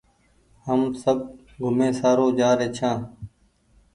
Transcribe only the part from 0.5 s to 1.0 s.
هم